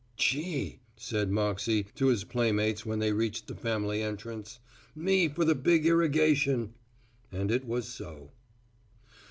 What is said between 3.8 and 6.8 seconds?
entrance, "me for the big irrigation."